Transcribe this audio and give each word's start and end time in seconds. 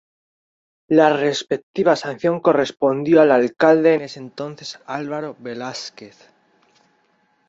La 0.87 1.15
respectiva 1.15 1.95
sanción 1.95 2.39
correspondió 2.39 3.21
al 3.21 3.31
alcalde 3.31 3.93
en 3.93 4.01
ese 4.01 4.17
entonces 4.17 4.79
Alvaro 4.87 5.35
Velásquez. 5.37 6.31